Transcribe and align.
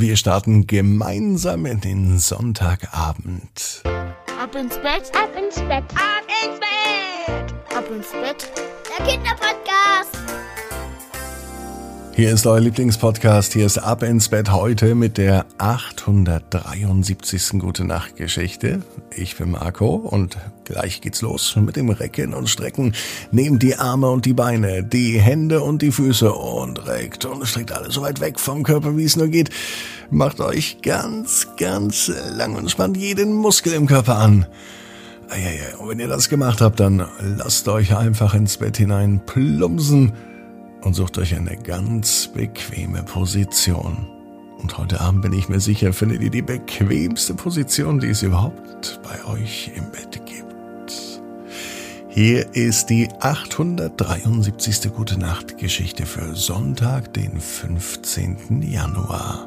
Wir 0.00 0.16
starten 0.16 0.68
gemeinsam 0.68 1.66
in 1.66 1.80
den 1.80 2.18
Sonntagabend. 2.20 3.82
Ab 4.40 4.54
ins 4.54 4.76
Bett, 4.76 5.10
ab 5.12 5.30
ins 5.36 5.56
Bett, 5.56 5.84
ab 5.96 6.22
ins 6.44 6.60
Bett, 6.60 7.76
ab 7.76 7.84
ins 7.90 8.12
Bett. 8.12 8.48
Der 8.96 9.04
Kinderpodcast. 9.04 10.17
Hier 12.18 12.32
ist 12.32 12.48
euer 12.48 12.58
Lieblingspodcast. 12.58 13.52
Hier 13.52 13.64
ist 13.64 13.78
Ab 13.78 14.02
ins 14.02 14.28
Bett 14.28 14.50
heute 14.50 14.96
mit 14.96 15.18
der 15.18 15.46
873. 15.58 17.60
Gute 17.60 17.84
Nacht 17.84 18.16
Geschichte. 18.16 18.82
Ich 19.14 19.36
bin 19.36 19.52
Marco 19.52 19.94
und 19.94 20.36
gleich 20.64 21.00
geht's 21.00 21.22
los 21.22 21.54
mit 21.54 21.76
dem 21.76 21.90
Recken 21.90 22.34
und 22.34 22.48
Strecken. 22.48 22.92
Nehmt 23.30 23.62
die 23.62 23.76
Arme 23.76 24.10
und 24.10 24.24
die 24.24 24.32
Beine, 24.32 24.82
die 24.82 25.20
Hände 25.20 25.62
und 25.62 25.80
die 25.80 25.92
Füße 25.92 26.32
und 26.32 26.88
reckt 26.88 27.24
und 27.24 27.46
streckt 27.46 27.70
alles 27.70 27.94
so 27.94 28.02
weit 28.02 28.20
weg 28.20 28.40
vom 28.40 28.64
Körper, 28.64 28.96
wie 28.96 29.04
es 29.04 29.14
nur 29.14 29.28
geht. 29.28 29.50
Macht 30.10 30.40
euch 30.40 30.78
ganz, 30.82 31.46
ganz 31.56 32.10
lang 32.36 32.56
und 32.56 32.68
spannt 32.68 32.96
jeden 32.96 33.32
Muskel 33.32 33.74
im 33.74 33.86
Körper 33.86 34.16
an. 34.16 34.44
Und 35.78 35.88
wenn 35.88 36.00
ihr 36.00 36.08
das 36.08 36.28
gemacht 36.28 36.62
habt, 36.62 36.80
dann 36.80 37.06
lasst 37.36 37.68
euch 37.68 37.96
einfach 37.96 38.34
ins 38.34 38.56
Bett 38.56 38.76
hinein 38.76 39.20
plumpsen 39.24 40.14
und 40.82 40.94
sucht 40.94 41.18
euch 41.18 41.34
eine 41.34 41.56
ganz 41.56 42.28
bequeme 42.28 43.02
Position. 43.02 44.06
Und 44.58 44.76
heute 44.76 45.00
Abend 45.00 45.22
bin 45.22 45.32
ich 45.32 45.48
mir 45.48 45.60
sicher, 45.60 45.92
findet 45.92 46.22
ihr 46.22 46.30
die 46.30 46.42
bequemste 46.42 47.34
Position, 47.34 48.00
die 48.00 48.08
es 48.08 48.22
überhaupt 48.22 49.00
bei 49.02 49.24
euch 49.32 49.70
im 49.76 49.90
Bett 49.90 50.20
gibt. 50.26 50.48
Hier 52.08 52.52
ist 52.54 52.90
die 52.90 53.08
873. 53.20 54.92
Gute 54.92 55.18
Nacht 55.18 55.58
Geschichte 55.58 56.04
für 56.06 56.34
Sonntag, 56.34 57.12
den 57.14 57.40
15. 57.40 58.62
Januar. 58.62 59.46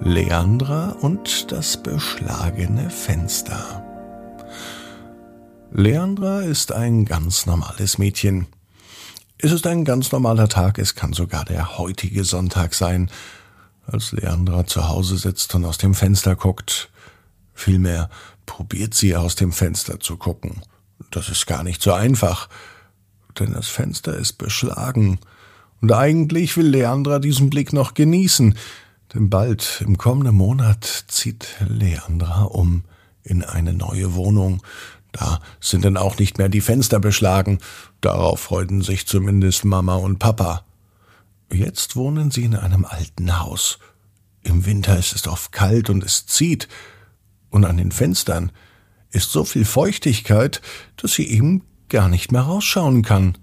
Leandra 0.00 0.96
und 1.00 1.52
das 1.52 1.76
beschlagene 1.76 2.90
Fenster. 2.90 3.84
Leandra 5.70 6.40
ist 6.42 6.72
ein 6.72 7.04
ganz 7.04 7.46
normales 7.46 7.98
Mädchen. 7.98 8.48
Es 9.38 9.52
ist 9.52 9.66
ein 9.66 9.84
ganz 9.84 10.12
normaler 10.12 10.48
Tag, 10.48 10.78
es 10.78 10.94
kann 10.94 11.12
sogar 11.12 11.44
der 11.44 11.76
heutige 11.76 12.24
Sonntag 12.24 12.72
sein, 12.74 13.10
als 13.86 14.12
Leandra 14.12 14.64
zu 14.64 14.88
Hause 14.88 15.18
sitzt 15.18 15.54
und 15.54 15.64
aus 15.64 15.76
dem 15.76 15.94
Fenster 15.94 16.36
guckt. 16.36 16.88
Vielmehr 17.52 18.10
probiert 18.46 18.94
sie 18.94 19.16
aus 19.16 19.34
dem 19.34 19.52
Fenster 19.52 19.98
zu 19.98 20.16
gucken. 20.16 20.62
Das 21.10 21.28
ist 21.28 21.46
gar 21.46 21.64
nicht 21.64 21.82
so 21.82 21.92
einfach, 21.92 22.48
denn 23.38 23.52
das 23.52 23.68
Fenster 23.68 24.16
ist 24.16 24.34
beschlagen. 24.34 25.18
Und 25.80 25.92
eigentlich 25.92 26.56
will 26.56 26.68
Leandra 26.68 27.18
diesen 27.18 27.50
Blick 27.50 27.72
noch 27.72 27.94
genießen, 27.94 28.56
denn 29.12 29.30
bald 29.30 29.82
im 29.84 29.98
kommenden 29.98 30.36
Monat 30.36 31.04
zieht 31.08 31.48
Leandra 31.66 32.44
um 32.44 32.84
in 33.22 33.42
eine 33.42 33.72
neue 33.72 34.14
Wohnung, 34.14 34.62
da 35.14 35.38
sind 35.60 35.84
dann 35.84 35.96
auch 35.96 36.18
nicht 36.18 36.38
mehr 36.38 36.48
die 36.48 36.60
Fenster 36.60 36.98
beschlagen. 36.98 37.60
Darauf 38.00 38.40
freuten 38.40 38.82
sich 38.82 39.06
zumindest 39.06 39.64
Mama 39.64 39.94
und 39.94 40.18
Papa. 40.18 40.64
Jetzt 41.52 41.94
wohnen 41.94 42.32
sie 42.32 42.44
in 42.44 42.56
einem 42.56 42.84
alten 42.84 43.38
Haus. 43.38 43.78
Im 44.42 44.66
Winter 44.66 44.98
ist 44.98 45.14
es 45.14 45.28
oft 45.28 45.52
kalt 45.52 45.88
und 45.88 46.02
es 46.02 46.26
zieht. 46.26 46.68
Und 47.48 47.64
an 47.64 47.76
den 47.76 47.92
Fenstern 47.92 48.50
ist 49.10 49.30
so 49.30 49.44
viel 49.44 49.64
Feuchtigkeit, 49.64 50.60
dass 50.96 51.12
sie 51.12 51.28
eben 51.28 51.62
gar 51.88 52.08
nicht 52.08 52.32
mehr 52.32 52.42
rausschauen 52.42 53.02
kann. 53.02 53.38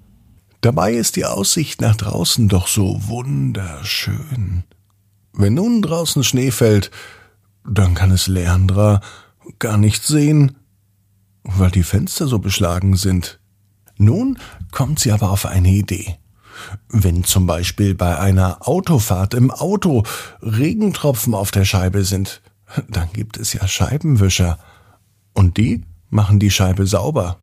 Dabei 0.60 0.94
ist 0.94 1.16
die 1.16 1.26
Aussicht 1.26 1.80
nach 1.80 1.96
draußen 1.96 2.50
doch 2.50 2.68
so 2.68 3.08
wunderschön. 3.08 4.66
Wenn 5.32 5.54
nun 5.54 5.82
draußen 5.82 6.26
Schnee 6.26 6.52
fällt, 6.52 6.92
dann 7.64 7.94
kann 7.94 8.12
es 8.12 8.28
Leandra 8.28 9.00
gar 9.60 9.78
nicht 9.78 10.04
sehen, 10.04 10.58
weil 11.44 11.72
die 11.72 11.84
Fenster 11.84 12.28
so 12.28 12.40
beschlagen 12.40 12.96
sind. 12.96 13.40
Nun 13.98 14.38
kommt 14.72 15.00
sie 15.00 15.12
aber 15.12 15.32
auf 15.32 15.46
eine 15.46 15.70
Idee. 15.70 16.18
Wenn 16.90 17.24
zum 17.24 17.48
Beispiel 17.48 17.96
bei 17.96 18.18
einer 18.20 18.68
Autofahrt 18.68 19.34
im 19.34 19.52
Auto 19.52 20.04
Regentropfen 20.42 21.34
auf 21.34 21.52
der 21.52 21.66
Scheibe 21.66 22.04
sind, 22.04 22.42
dann 22.88 23.12
gibt 23.14 23.38
es 23.38 23.54
ja 23.54 23.68
Scheibenwischer. 23.68 24.60
Und 25.34 25.58
die 25.58 25.84
machen 26.10 26.40
die 26.40 26.52
Scheibe 26.52 26.86
sauber. 26.86 27.40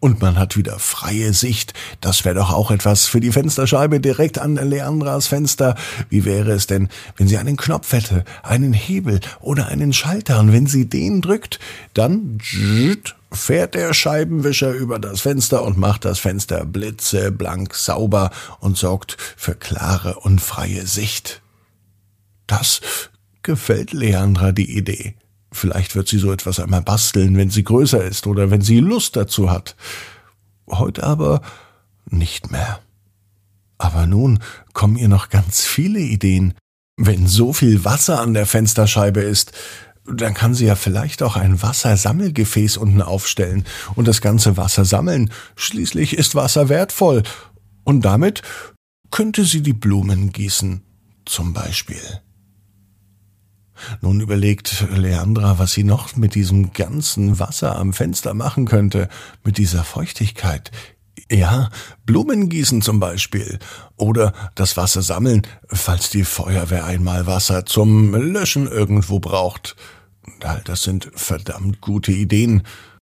Und 0.00 0.20
man 0.20 0.38
hat 0.38 0.56
wieder 0.56 0.78
freie 0.78 1.32
Sicht. 1.32 1.74
Das 2.00 2.24
wäre 2.24 2.36
doch 2.36 2.52
auch 2.52 2.70
etwas 2.70 3.06
für 3.06 3.18
die 3.18 3.32
Fensterscheibe 3.32 3.98
direkt 3.98 4.38
an 4.38 4.54
Leandras 4.54 5.26
Fenster. 5.26 5.74
Wie 6.08 6.24
wäre 6.24 6.52
es 6.52 6.68
denn, 6.68 6.88
wenn 7.16 7.26
sie 7.26 7.36
einen 7.36 7.56
Knopf 7.56 7.92
hätte, 7.92 8.24
einen 8.44 8.72
Hebel 8.72 9.20
oder 9.40 9.66
einen 9.66 9.92
Schalter 9.92 10.38
und 10.38 10.52
wenn 10.52 10.66
sie 10.66 10.88
den 10.88 11.20
drückt, 11.20 11.58
dann 11.94 12.38
fährt 13.32 13.74
der 13.74 13.92
Scheibenwischer 13.92 14.72
über 14.72 14.98
das 14.98 15.20
Fenster 15.20 15.62
und 15.62 15.78
macht 15.78 16.04
das 16.04 16.18
Fenster 16.18 16.64
blitzeblank 16.64 17.74
sauber 17.74 18.30
und 18.60 18.76
sorgt 18.76 19.16
für 19.36 19.54
klare 19.54 20.20
und 20.20 20.40
freie 20.40 20.86
Sicht. 20.86 21.42
Das 22.46 22.80
gefällt 23.42 23.92
Leandra 23.92 24.52
die 24.52 24.76
Idee. 24.76 25.14
Vielleicht 25.52 25.94
wird 25.96 26.08
sie 26.08 26.18
so 26.18 26.32
etwas 26.32 26.60
einmal 26.60 26.82
basteln, 26.82 27.36
wenn 27.36 27.50
sie 27.50 27.64
größer 27.64 28.04
ist 28.04 28.26
oder 28.26 28.50
wenn 28.50 28.60
sie 28.60 28.80
Lust 28.80 29.16
dazu 29.16 29.50
hat. 29.50 29.76
Heute 30.68 31.04
aber 31.04 31.40
nicht 32.10 32.50
mehr. 32.50 32.80
Aber 33.78 34.06
nun 34.06 34.40
kommen 34.72 34.96
ihr 34.96 35.08
noch 35.08 35.28
ganz 35.30 35.64
viele 35.64 36.00
Ideen. 36.00 36.54
Wenn 36.96 37.28
so 37.28 37.52
viel 37.52 37.84
Wasser 37.84 38.20
an 38.20 38.34
der 38.34 38.44
Fensterscheibe 38.44 39.20
ist, 39.20 39.52
dann 40.14 40.34
kann 40.34 40.54
sie 40.54 40.66
ja 40.66 40.74
vielleicht 40.74 41.22
auch 41.22 41.36
ein 41.36 41.62
Wassersammelgefäß 41.62 42.76
unten 42.76 43.02
aufstellen 43.02 43.64
und 43.94 44.08
das 44.08 44.20
ganze 44.20 44.56
Wasser 44.56 44.84
sammeln. 44.84 45.30
Schließlich 45.56 46.16
ist 46.16 46.34
Wasser 46.34 46.68
wertvoll. 46.68 47.22
Und 47.84 48.04
damit 48.04 48.42
könnte 49.10 49.44
sie 49.44 49.62
die 49.62 49.72
Blumen 49.72 50.32
gießen, 50.32 50.82
zum 51.24 51.52
Beispiel. 51.52 52.20
Nun 54.00 54.20
überlegt 54.20 54.86
Leandra, 54.90 55.58
was 55.58 55.72
sie 55.72 55.84
noch 55.84 56.16
mit 56.16 56.34
diesem 56.34 56.72
ganzen 56.72 57.38
Wasser 57.38 57.76
am 57.76 57.92
Fenster 57.92 58.34
machen 58.34 58.66
könnte, 58.66 59.08
mit 59.44 59.56
dieser 59.56 59.84
Feuchtigkeit. 59.84 60.70
Ja, 61.30 61.68
Blumen 62.06 62.48
gießen 62.48 62.82
zum 62.82 63.00
Beispiel. 63.00 63.58
Oder 63.96 64.32
das 64.54 64.76
Wasser 64.76 65.02
sammeln, 65.02 65.46
falls 65.68 66.10
die 66.10 66.24
Feuerwehr 66.24 66.84
einmal 66.86 67.26
Wasser 67.26 67.66
zum 67.66 68.14
Löschen 68.14 68.66
irgendwo 68.66 69.20
braucht. 69.20 69.76
Das 70.64 70.82
sind 70.82 71.10
verdammt 71.14 71.80
gute 71.80 72.12
Ideen. 72.12 72.62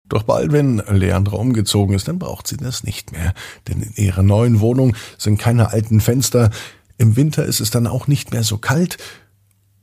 Doch 0.09 0.25
bald, 0.25 0.53
wenn 0.53 0.79
Leandra 0.89 1.37
umgezogen 1.37 1.95
ist, 1.95 2.09
dann 2.09 2.19
braucht 2.19 2.47
sie 2.47 2.57
das 2.57 2.85
nicht 2.85 3.13
mehr. 3.13 3.33
Denn 3.69 3.83
in 3.83 3.95
ihrer 3.95 4.23
neuen 4.23 4.61
Wohnung 4.61 4.95
sind 5.17 5.39
keine 5.39 5.71
alten 5.71 6.01
Fenster. 6.01 6.51
Im 6.99 7.17
Winter 7.17 7.45
ist 7.45 7.61
es 7.61 7.71
dann 7.71 7.87
auch 7.87 8.07
nicht 8.07 8.33
mehr 8.33 8.45
so 8.45 8.59
kalt. 8.59 8.99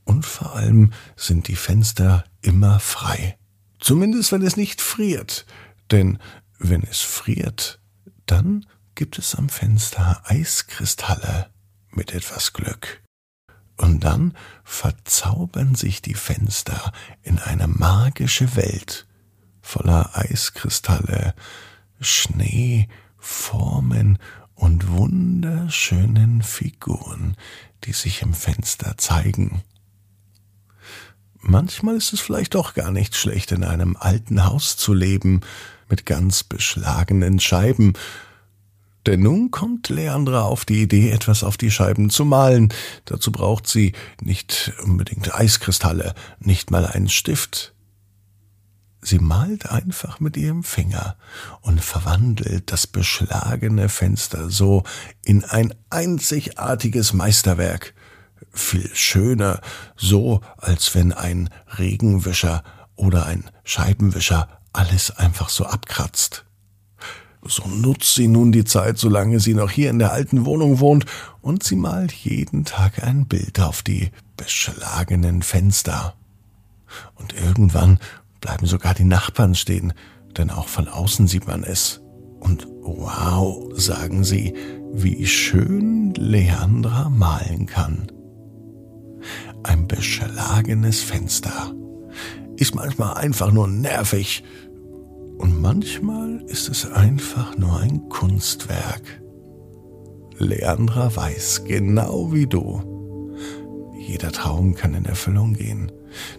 Und 0.06 0.26
vor 0.26 0.56
allem 0.56 0.92
sind 1.16 1.48
die 1.48 1.56
Fenster 1.56 2.26
immer 2.42 2.80
frei. 2.80 3.38
Zumindest 3.80 4.32
wenn 4.32 4.42
es 4.42 4.58
nicht 4.58 4.82
friert. 4.82 5.46
Denn 5.92 6.20
wenn 6.60 6.84
es 6.84 7.00
friert, 7.00 7.80
dann 8.26 8.66
gibt 8.96 9.18
es 9.18 9.34
am 9.36 9.50
Fenster 9.50 10.22
Eiskristalle 10.26 11.48
mit 11.92 12.14
etwas 12.14 12.54
Glück. 12.54 13.02
Und 13.80 14.04
dann 14.04 14.34
verzaubern 14.66 15.74
sich 15.74 16.02
die 16.02 16.14
Fenster 16.14 16.92
in 17.24 17.40
eine 17.40 17.70
magische 17.70 18.58
Welt 18.58 19.08
voller 19.62 20.18
Eiskristalle, 20.18 21.34
Schnee, 22.02 22.90
Formen 23.18 24.20
und 24.54 24.90
wunderschönen 24.90 26.42
Figuren, 26.42 27.38
die 27.86 27.94
sich 27.94 28.22
im 28.22 28.34
Fenster 28.34 28.98
zeigen. 28.98 29.62
Manchmal 31.40 31.96
ist 31.96 32.12
es 32.12 32.20
vielleicht 32.20 32.56
doch 32.56 32.74
gar 32.74 32.92
nicht 32.92 33.16
schlecht, 33.16 33.54
in 33.54 33.64
einem 33.64 33.96
alten 33.96 34.44
Haus 34.44 34.76
zu 34.76 34.94
leben, 34.94 35.40
mit 35.88 36.06
ganz 36.06 36.44
beschlagenen 36.44 37.40
Scheiben. 37.40 37.94
Denn 39.06 39.22
nun 39.22 39.50
kommt 39.52 39.90
Leandra 39.90 40.44
auf 40.44 40.66
die 40.66 40.82
Idee, 40.82 41.12
etwas 41.12 41.44
auf 41.44 41.58
die 41.58 41.72
Scheiben 41.72 42.10
zu 42.10 42.26
malen. 42.26 42.74
Dazu 43.06 43.32
braucht 43.32 43.68
sie 43.68 43.94
nicht 44.22 44.74
unbedingt 44.84 45.34
Eiskristalle, 45.34 46.14
nicht 46.40 46.70
mal 46.70 46.86
einen 46.86 47.10
Stift. 47.10 47.74
Sie 49.02 49.20
malt 49.20 49.70
einfach 49.70 50.20
mit 50.20 50.36
ihrem 50.36 50.64
Finger 50.64 51.16
und 51.62 51.82
verwandelt 51.82 52.72
das 52.72 52.86
beschlagene 52.86 53.88
Fenster 53.88 54.50
so 54.50 54.84
in 55.24 55.46
ein 55.46 55.74
einzigartiges 55.90 57.14
Meisterwerk 57.14 57.94
viel 58.52 58.90
schöner, 58.94 59.62
so 59.96 60.42
als 60.58 60.96
wenn 60.96 61.14
ein 61.14 61.50
Regenwischer 61.78 62.64
oder 62.96 63.26
ein 63.26 63.50
Scheibenwischer 63.64 64.50
alles 64.74 65.12
einfach 65.12 65.50
so 65.50 65.66
abkratzt. 65.66 66.46
So 67.46 67.68
nutzt 67.68 68.16
sie 68.16 68.28
nun 68.28 68.52
die 68.52 68.66
Zeit, 68.66 68.98
solange 68.98 69.40
sie 69.40 69.54
noch 69.54 69.72
hier 69.72 69.90
in 69.90 70.00
der 70.00 70.12
alten 70.12 70.46
Wohnung 70.46 70.80
wohnt, 70.80 71.06
und 71.42 71.64
sie 71.64 71.78
malt 71.78 72.12
jeden 72.12 72.66
Tag 72.66 73.04
ein 73.04 73.28
Bild 73.28 73.60
auf 73.60 73.82
die 73.82 74.12
beschlagenen 74.36 75.42
Fenster. 75.42 76.16
Und 77.16 77.34
irgendwann 77.34 78.00
bleiben 78.42 78.66
sogar 78.66 78.94
die 78.94 79.06
Nachbarn 79.06 79.56
stehen, 79.56 79.94
denn 80.38 80.50
auch 80.50 80.68
von 80.68 80.88
außen 80.88 81.28
sieht 81.28 81.48
man 81.48 81.64
es. 81.64 82.02
Und 82.40 82.68
wow, 82.82 83.70
sagen 83.74 84.24
sie, 84.24 84.54
wie 84.94 85.26
schön 85.26 86.14
Leandra 86.16 87.10
malen 87.10 87.66
kann. 87.66 88.12
Ein 89.64 89.88
beschlagenes 89.88 91.02
Fenster 91.02 91.74
ist 92.56 92.76
manchmal 92.76 93.16
einfach 93.16 93.52
nur 93.52 93.68
nervig 93.68 94.44
und 95.40 95.62
manchmal 95.62 96.42
ist 96.48 96.70
es 96.70 96.86
einfach 96.92 97.58
nur 97.58 97.80
ein 97.80 98.10
Kunstwerk. 98.10 99.22
Leandra 100.38 101.16
weiß 101.16 101.64
genau 101.66 102.32
wie 102.32 102.46
du. 102.46 102.82
Jeder 103.98 104.32
Traum 104.32 104.76
kann 104.76 104.94
in 104.94 105.06
Erfüllung 105.06 105.54
gehen. 105.54 105.92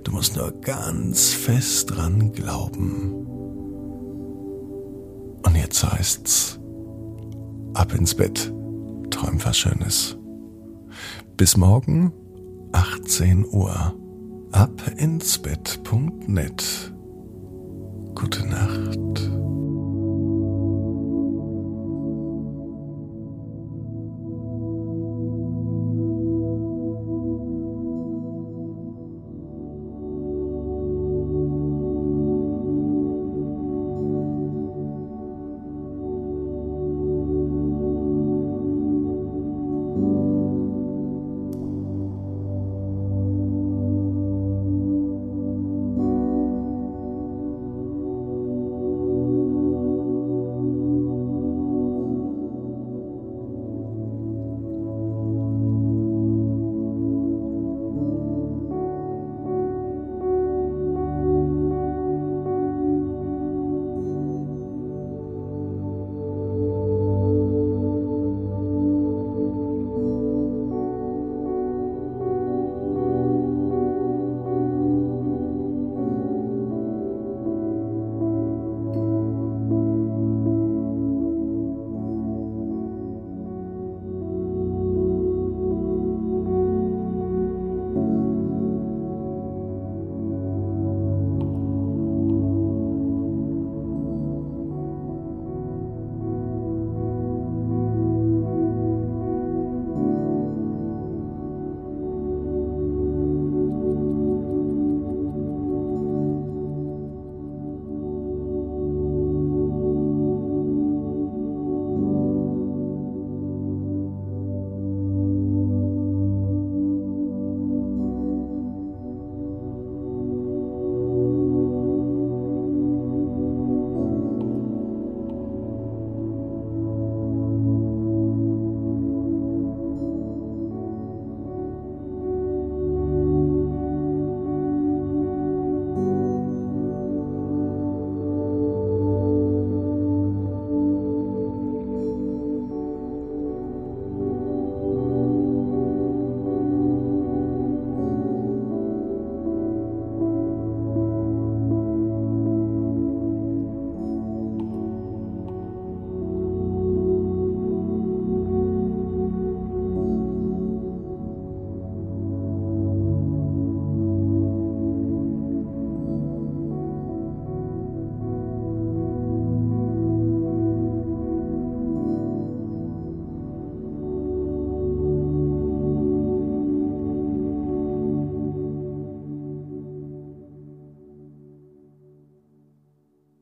Du 0.05 0.13
musst 0.13 0.37
nur 0.37 0.53
ganz 0.61 1.31
fest 1.31 1.91
dran 1.91 2.33
glauben. 2.33 3.13
Und 5.43 5.57
jetzt 5.57 5.83
heißt's, 5.83 6.61
ab 7.75 7.95
ins 7.95 8.15
Bett, 8.15 8.53
träum 9.11 9.43
was 9.45 9.57
Schönes. 9.57 10.19
Bis 11.37 11.57
morgen, 11.57 12.13
18 12.73 13.47
Uhr, 13.47 13.95
ab 14.53 14.83
ins 14.97 15.39
Bett.net. 15.39 16.93
Gute 18.15 18.45
Nacht. 18.47 19.50